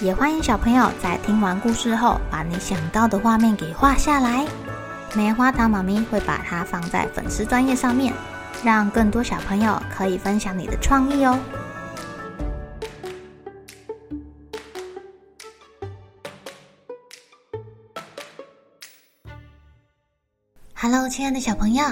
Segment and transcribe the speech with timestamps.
[0.00, 4.46] 也欢迎小朋友在听完故事后，把你想到的画面给画下来。
[5.14, 8.12] 棉花糖妈咪会把它放在粉丝专页上面，
[8.62, 11.38] 让更多小朋友可以分享你的创意哦。
[20.74, 21.82] Hello，亲爱的小朋友，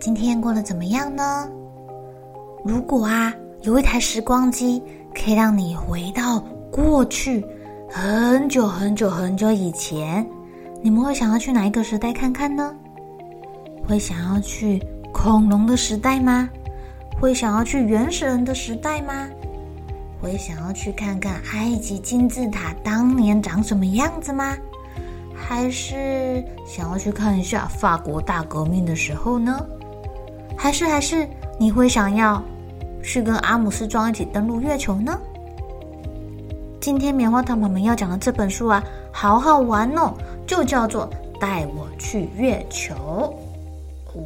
[0.00, 1.48] 今天过得怎么样呢？
[2.64, 3.32] 如果啊，
[3.62, 4.82] 有一台时光机，
[5.14, 7.44] 可以让你回到过去
[7.90, 10.26] 很久很久很久以前，
[10.80, 12.74] 你们会想要去哪一个时代看看呢？
[13.86, 16.48] 会想要去恐龙的时代吗？
[17.20, 19.28] 会想要去原始人的时代吗？
[20.18, 24.56] 会想要去看看埃及金字塔当年长什么样子吗？
[25.34, 29.62] 还是想要去看一下法国大革命的时候呢？
[30.56, 31.28] 还是还是
[31.58, 32.42] 你会想要
[33.02, 35.20] 去跟阿姆斯壮一起登陆月球呢？
[36.82, 40.12] 今天棉花糖妈妈要讲的这本书啊，好好玩哦，
[40.48, 42.92] 就叫做《带我去月球》。
[42.98, 44.24] 哦，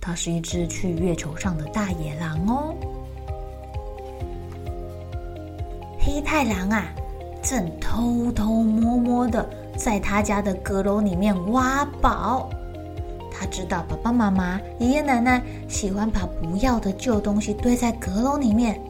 [0.00, 2.72] 它是一只去月球上的大野狼哦。
[5.98, 6.84] 黑太狼啊，
[7.42, 9.44] 正偷偷摸摸的。
[9.76, 12.48] 在他家的阁楼里面挖宝，
[13.32, 18.80] 他知道爸爸妈妈、爷爷奶奶喜欢把不要的旧东西堆在阁楼里面，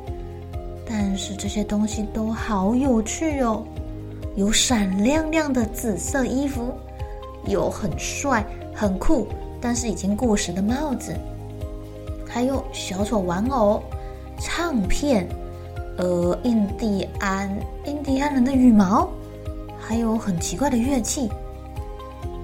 [0.88, 3.62] 但是这些东西都好有趣哦，
[4.36, 6.72] 有闪亮亮的紫色衣服，
[7.46, 9.26] 有很帅很酷
[9.60, 11.14] 但是已经过时的帽子，
[12.28, 13.82] 还有小丑玩偶、
[14.38, 15.28] 唱片，
[15.98, 17.50] 呃，印第安
[17.84, 19.08] 印第安人的羽毛。
[19.78, 21.30] 还有很奇怪的乐器，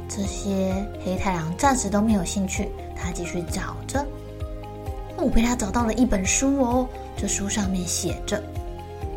[0.08, 0.72] 这些
[1.04, 2.68] 黑太狼暂时都没有兴趣。
[2.94, 4.06] 他继续找着，
[5.22, 6.88] 我被他找到了一本书哦。
[7.16, 8.42] 这书上面写着：“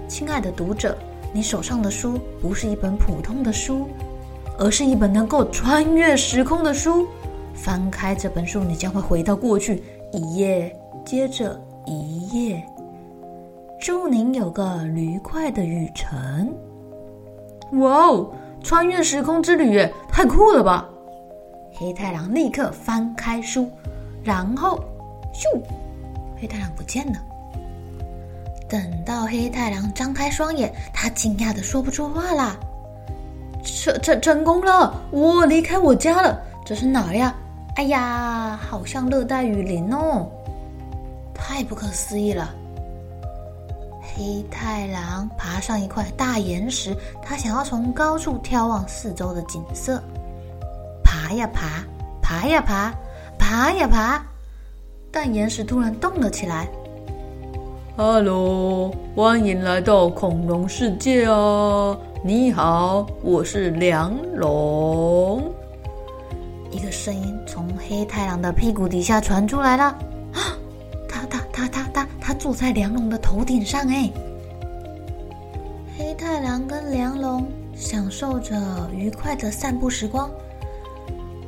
[0.07, 0.97] 亲爱的读者，
[1.33, 3.87] 你手上的书不是一本普通的书，
[4.57, 7.07] 而是一本能够穿越时空的书。
[7.53, 10.73] 翻开这本书，你将会回到过去，一页
[11.03, 12.63] 接着一页。
[13.79, 16.53] 祝您有个愉快的旅程。”
[17.79, 18.31] 哇哦！
[18.63, 20.89] 穿越时空之旅，太酷了吧！
[21.73, 23.69] 黑太狼立刻翻开书，
[24.23, 24.79] 然后
[25.33, 25.61] 咻，
[26.39, 27.19] 黑太狼不见了。
[28.67, 32.57] 等到黑太狼张开双眼，他惊讶的说不出话啦。
[33.63, 34.93] 成成成功了！
[35.11, 37.35] 我离开我家了，这是哪儿呀？
[37.75, 40.27] 哎呀，好像热带雨林哦！
[41.33, 42.53] 太不可思议了。
[44.01, 50.01] 黑太狼爬上一块大岩石，他想要从高处眺望四周的景色。
[51.03, 51.83] 爬呀爬，
[52.21, 52.93] 爬呀爬，
[53.37, 54.25] 爬呀爬，
[55.15, 56.67] 但岩石突然动了起来。
[57.95, 61.97] 哈喽，欢迎来到恐龙世界啊！
[62.21, 65.41] 你好，我是梁龙。
[66.69, 69.97] 一个声音从黑太狼的屁股底下传出来了。
[72.19, 74.11] 他坐在梁龙的头顶上，哎，
[75.97, 78.53] 黑太狼跟梁龙享受着
[78.93, 80.29] 愉快的散步时光。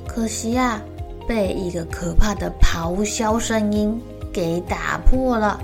[0.07, 0.81] 可惜啊，
[1.27, 4.01] 被一个可怕的咆哮声音
[4.31, 5.59] 给打破了。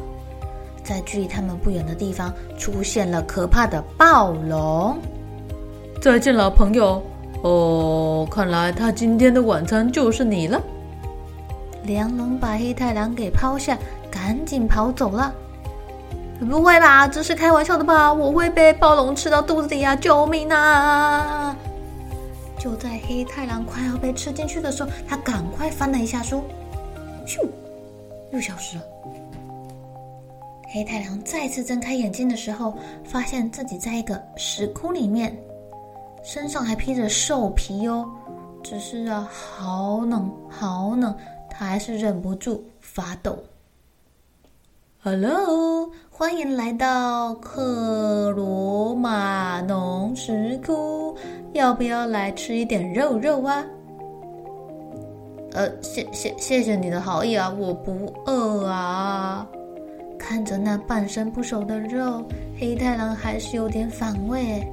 [0.84, 4.98] 在距离他们不远的地方，出现了可怕的暴龙。
[6.02, 7.02] 再见了，朋友。
[7.42, 10.62] 哦，看来他今天的晚餐就是你了。
[11.84, 13.78] 梁龙把黑太狼给抛下。
[14.12, 15.34] 赶紧跑走了！
[16.48, 17.08] 不会吧？
[17.08, 18.14] 这是开玩笑的吧？
[18.14, 19.96] 我会被暴龙吃到肚子里啊！
[19.96, 21.53] 救命啊！
[22.64, 26.42] 就在黑太狼快要被吃进去的时候，他赶快翻了一下书，
[27.28, 27.46] 咻，
[28.32, 28.84] 又消失了。
[30.70, 32.74] 黑太狼再次睁开眼睛的时候，
[33.04, 35.38] 发现自己在一个石窟里面，
[36.24, 38.10] 身上还披着兽皮哦。
[38.64, 41.14] 只是啊，好冷，好冷，
[41.50, 43.38] 他还是忍不住发抖。
[45.02, 50.74] Hello，欢迎来到克罗马农石窟，
[51.54, 53.64] 要不要来吃一点肉肉啊？
[55.54, 59.48] 呃，谢谢谢谢你的好意啊，我不饿啊。
[60.18, 62.24] 看着那半生不熟的肉，
[62.60, 64.66] 黑太狼还是有点反胃。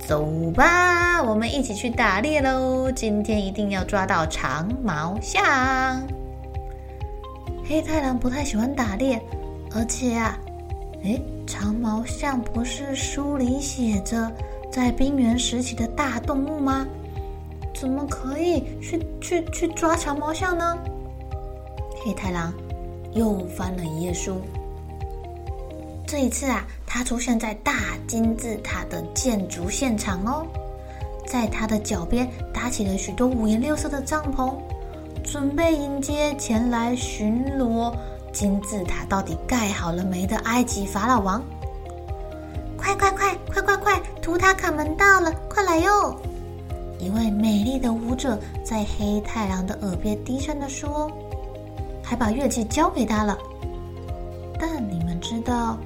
[0.00, 2.90] 走吧，我们一起去打猎喽！
[2.90, 6.02] 今天一定要抓到长毛象。
[7.64, 9.20] 黑太狼不太喜欢打猎，
[9.72, 10.36] 而且啊，
[11.04, 14.28] 诶，长毛象不是书里写着
[14.72, 16.86] 在冰原时期的大动物吗？
[17.74, 20.78] 怎么可以去去去抓长毛象呢？
[22.02, 22.54] 黑太狼
[23.12, 24.40] 又翻了一页书。
[26.06, 27.74] 这一次啊，他出现在大
[28.06, 30.46] 金字塔的建筑现场哦，
[31.26, 34.54] 在他的脚边搭起了许多五颜六色的帐篷，
[35.22, 37.94] 准备迎接前来巡逻
[38.32, 41.42] 金字塔到底盖好了没的埃及法老王。
[42.76, 44.02] 快快快快快快！
[44.22, 46.16] 图塔卡门到了，快来哟！
[47.00, 51.10] 一位美丽的舞者在黑太狼的耳边低声地说，
[52.04, 53.36] 还把乐器交给他了。
[54.60, 55.76] 但你们知道，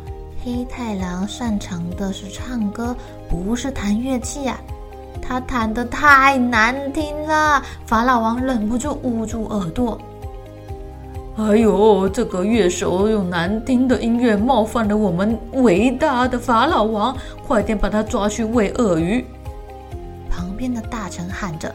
[0.45, 2.95] 黑太狼擅长的是唱歌，
[3.27, 4.61] 不是弹乐器啊！
[5.23, 9.99] 他弹得太难听了，法老王忍不住捂住耳朵。
[11.37, 17.15] 哎呦，这个乐手用难听的音乐冒犯了我们伟大的法老王，
[17.47, 19.23] 快点把他抓去喂鳄鱼！
[20.31, 21.71] 旁边的大臣喊着，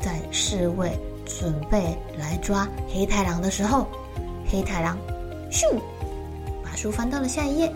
[0.00, 0.96] 在侍卫
[1.26, 3.88] 准备来抓黑太狼的时候，
[4.48, 4.96] 黑太狼
[5.50, 5.64] 咻。
[6.62, 7.72] 把书翻到了下一页。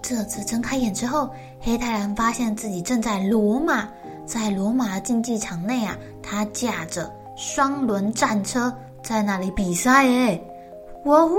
[0.00, 1.28] 这次睁开眼之后，
[1.60, 3.88] 黑太狼发现自己正在罗马，
[4.24, 10.06] 在罗马的竞技场内啊，他驾着双轮战车在那里比赛。
[10.08, 10.40] 哎，
[11.04, 11.36] 哇呼，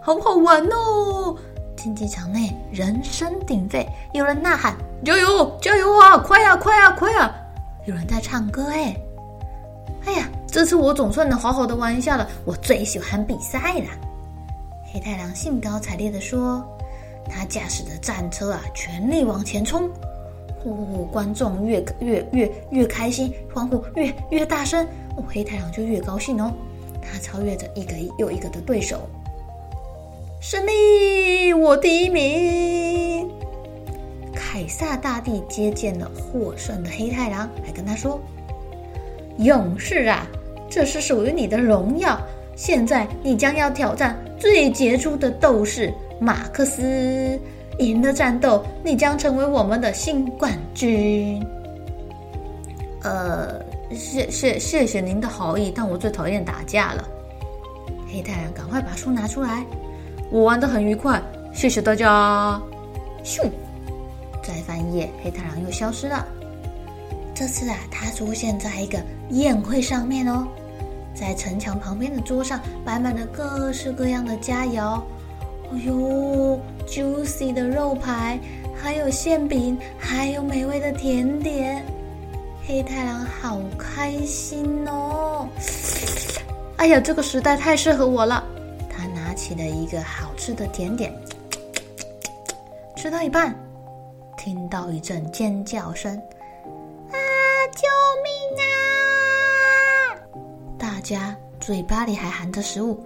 [0.00, 1.36] 好好玩哦！
[1.76, 4.74] 竞技场内人声鼎沸，有人呐喊
[5.04, 6.18] ：“加油，加油啊！
[6.18, 7.34] 快呀，快呀，快呀！”
[7.86, 8.64] 有人在唱歌。
[8.70, 8.96] 哎，
[10.06, 12.26] 哎呀，这次我总算能好好的玩一下了。
[12.44, 13.86] 我最喜欢比赛了。
[14.92, 16.64] 黑太狼兴高采烈地说
[17.30, 19.88] ：“他驾驶着战车啊，全力往前冲！
[20.64, 21.04] 呼呼呼！
[21.04, 24.84] 观众越越越越开心，欢呼越越大声，
[25.16, 26.50] 哦，黑太狼就越高兴哦。
[27.02, 29.06] 他超越着一个又一个的对手，
[30.40, 31.52] 胜利！
[31.52, 33.30] 我第一名！
[34.34, 38.18] 凯撒大帝接见了获胜的黑太狼，还跟他说
[39.38, 40.26] ：‘勇士啊，
[40.70, 42.18] 这是属于你的荣耀。’”
[42.56, 47.36] 现在你将要挑战最杰出的斗士马克思，
[47.78, 51.44] 赢了战斗，你将成为我们的新冠军。
[53.02, 53.60] 呃，
[53.94, 57.08] 谢谢谢谢您的好意，但我最讨厌打架了。
[58.10, 59.64] 黑太狼赶快把书拿出来，
[60.30, 61.20] 我玩得很愉快，
[61.52, 62.60] 谢谢大家。
[63.24, 63.42] 咻，
[64.42, 66.26] 再翻页，黑太狼又消失了。
[67.34, 68.98] 这次啊，他出现在一个
[69.30, 70.46] 宴会上面哦。
[71.14, 75.00] 在城墙旁边的桌上摆满了各式各样的佳肴，
[75.72, 78.38] 哎呦，juicy 的肉排，
[78.74, 81.84] 还有馅饼，还有美味的甜点。
[82.66, 85.46] 黑太狼好开心哦！
[86.76, 88.42] 哎呀，这个时代太适合我了。
[88.88, 91.14] 他拿起了一个好吃的甜点，
[92.96, 93.54] 吃到一半，
[94.38, 96.16] 听到一阵尖叫声
[97.12, 97.16] ：“啊，
[97.74, 97.86] 救
[98.22, 98.32] 命
[98.62, 98.66] 啊！”
[100.78, 102.98] 大家嘴巴里还含着食物，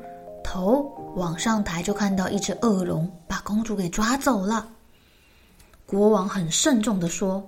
[0.50, 4.66] 头往上抬，就看到一只恶龙把公主给抓走了。
[5.84, 7.46] 国王很慎重地说：“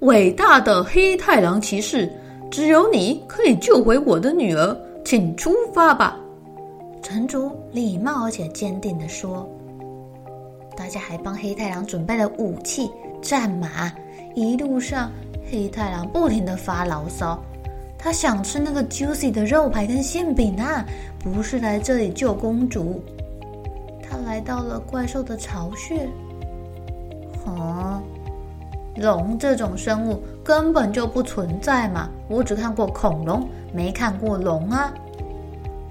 [0.00, 2.12] 伟大的黑太狼骑士，
[2.50, 6.14] 只有你可以救回我的女儿，请出发吧。”
[7.02, 9.48] 城主礼貌而且坚定地说
[10.76, 12.90] ：“大家还帮黑太狼准备了武器、
[13.22, 13.90] 战马。
[14.34, 15.10] 一路上，
[15.50, 17.42] 黑太狼不停地发牢骚。”
[18.02, 20.86] 他想吃那个 juicy 的肉排跟馅饼啊，
[21.18, 23.04] 不是来这里救公主。
[24.02, 26.08] 他来到了怪兽的巢穴。
[27.44, 28.00] 哦，
[28.96, 32.08] 龙这种生物根本就不存在嘛！
[32.26, 34.90] 我只看过恐龙，没看过龙啊。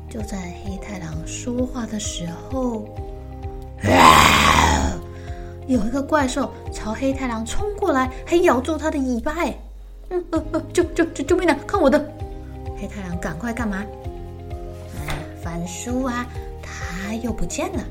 [0.09, 2.85] 就在黑太狼说话的时候，
[3.83, 4.97] 啊，
[5.67, 9.35] 有一个怪兽朝黑太狼冲过来，还咬住他的尾巴。
[10.11, 11.55] 嗯呃呃，救救救救命啊！
[11.67, 12.03] 看我的！
[12.79, 13.83] 黑太狼，赶快干嘛？
[15.07, 16.25] 哎，翻书啊！
[16.63, 17.83] 他又不见了。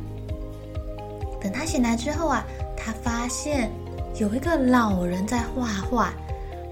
[1.40, 2.44] 等他醒来之后啊，
[2.76, 3.70] 他发现
[4.16, 6.12] 有一个老人在画画，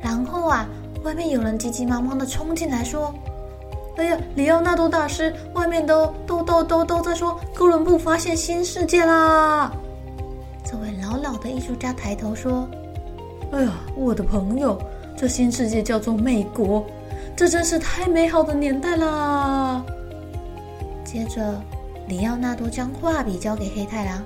[0.02, 0.66] 然后啊，
[1.04, 3.14] 外面有人急急忙忙的冲进来说
[3.96, 9.72] ：“哎呀，里奥纳多大师，外面都都都都都在说哥伦布发现新世界啦！”
[10.64, 12.68] 这位老老的艺术家抬头说
[13.52, 14.76] ：“哎呀，我的朋友。”
[15.16, 16.84] 这新世界叫做美国，
[17.34, 19.82] 这真是太美好的年代啦！
[21.04, 21.60] 接着，
[22.06, 24.22] 里奥纳多将画笔交给黑太狼。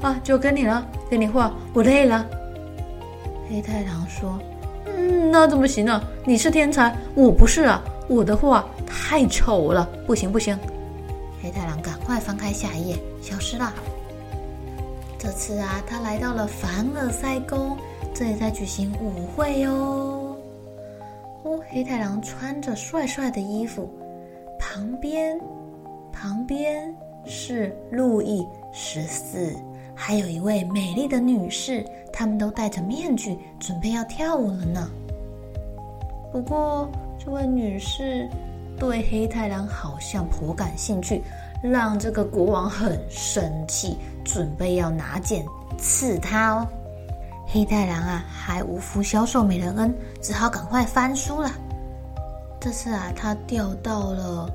[0.00, 2.26] 啊，就跟你了，给你画，我累了。
[3.48, 4.38] 黑太狼说
[4.86, 6.02] ：“嗯，那怎么行呢？
[6.24, 10.58] 你是天才，我不是啊，我的画太丑了，不行不行。”
[11.40, 13.72] 黑太狼赶快翻开下一页，消失了。
[15.18, 17.76] 这次啊，他来到了凡尔赛宫，
[18.12, 20.11] 这里在举行舞会哦。
[21.68, 23.88] 黑太狼穿着帅帅的衣服，
[24.58, 25.38] 旁边，
[26.12, 26.94] 旁边
[27.24, 29.54] 是路易十四，
[29.94, 34.90] 还有一位美丽的女士，他们都戴着面具，准备要跳舞了呢。
[36.32, 38.28] 不过，这位女士
[38.78, 41.22] 对黑太狼好像颇感兴趣。
[41.62, 45.46] 让这个国王很生气，准备要拿剑
[45.78, 46.66] 刺他哦。
[47.52, 51.50] 黑太狼啊，还无福消受美人恩，只好赶快翻书了。
[52.58, 54.48] 这次啊，他掉到了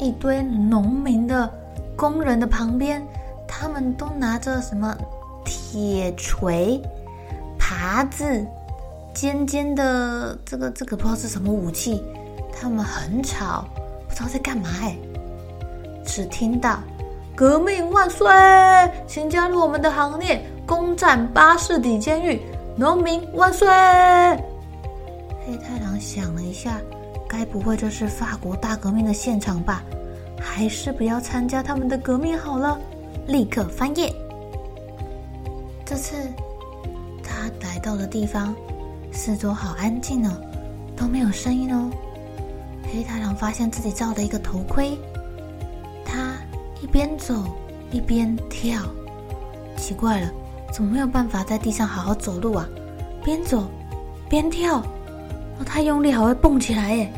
[0.00, 1.48] 一堆农民的
[1.94, 3.00] 工人的旁边，
[3.46, 4.96] 他们都拿着什么
[5.44, 6.82] 铁锤、
[7.56, 8.44] 耙子、
[9.14, 12.02] 尖尖的这个这个不知道是什么武器，
[12.52, 13.64] 他们很吵，
[14.08, 14.96] 不知道在干嘛哎。
[16.04, 16.80] 只听到
[17.36, 18.26] “革命万岁”，
[19.06, 22.40] 请加入我们的行列，攻占巴士底监狱。
[22.76, 23.66] 农民万岁！
[25.44, 26.80] 黑太狼想了一下，
[27.28, 29.82] 该不会这是法国大革命的现场吧？
[30.40, 32.78] 还是不要参加他们的革命好了。
[33.26, 34.14] 立刻翻页。
[35.84, 36.14] 这次
[37.20, 38.54] 他来到的地方，
[39.10, 40.30] 四周好安静哦，
[40.96, 41.90] 都没有声音哦。
[42.92, 44.96] 黑太狼发现自己罩了一个头盔。
[46.04, 46.36] 他
[46.80, 47.34] 一边走
[47.90, 48.80] 一边跳，
[49.76, 50.30] 奇怪了，
[50.72, 52.68] 怎么没有办法在地上好好走路啊？
[53.22, 53.64] 边走
[54.28, 57.12] 边跳，哦，太用力还会蹦起来耶！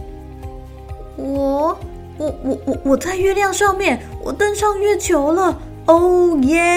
[1.16, 1.78] 我
[2.18, 5.56] 我我我我在月亮上面，我登上月球了！
[5.86, 6.68] 哦耶！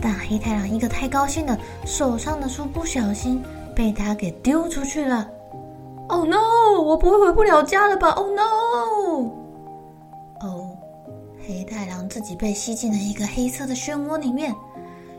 [0.00, 3.42] 但黑太狼一个太高兴了，手上的书不小心
[3.74, 5.28] 被他给丢出去了。
[6.08, 6.80] Oh no！
[6.80, 9.30] 我不会回不了家了吧？Oh no！
[11.52, 14.54] 黑太狼自己被吸进了一个黑色的漩涡里面，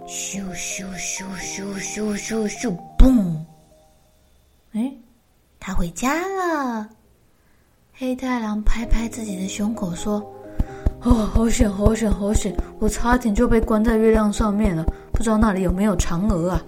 [0.08, 3.36] 咻咻咻咻咻咻咻，嘣！
[4.72, 4.94] 哎，
[5.60, 6.88] 他回家了。
[7.92, 10.24] 黑太狼拍拍自己的胸口说
[11.04, 12.56] ：“哦，好险，好险，好险！
[12.80, 16.64] 我差点就被关在月亮上面了，不知道那里有没有嫦娥啊？”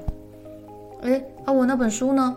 [1.04, 2.36] 哎，啊，我那本书呢？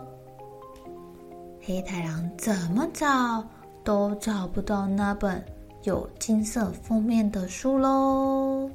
[1.60, 3.44] 黑太狼怎么找
[3.82, 5.44] 都找不到那本。
[5.86, 8.68] 有金色封面的书喽，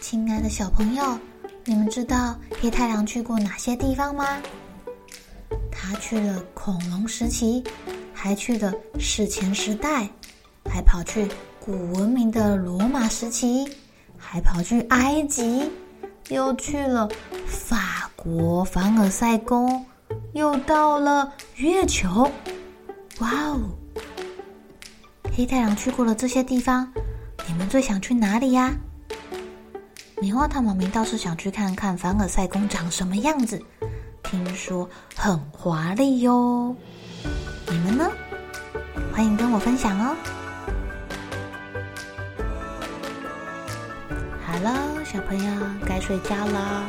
[0.00, 1.18] 亲爱的小朋友，
[1.64, 4.40] 你们知道黑太狼去过哪些地方吗？
[5.72, 7.64] 他去了恐龙时期，
[8.14, 10.08] 还去了史前时代，
[10.66, 11.26] 还跑去
[11.58, 13.68] 古文明的罗马时期，
[14.16, 15.68] 还跑去埃及。
[16.28, 17.08] 又去了
[17.50, 19.84] 法国凡尔赛宫，
[20.34, 22.30] 又到了月球，
[23.18, 23.60] 哇哦！
[25.36, 26.92] 黑太狼去过了这些地方，
[27.48, 28.72] 你们最想去哪里呀？
[30.20, 33.60] 棉花糖妈咪倒是想去看看凡尔赛宫长什么样子，
[34.22, 36.74] 听说很华丽哟。
[37.68, 38.08] 你们呢？
[39.12, 40.16] 欢迎跟我分享哦。
[44.46, 44.88] 好了。
[45.10, 46.88] 小朋友该睡觉了，